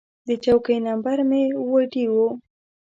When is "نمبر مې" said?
0.87-1.43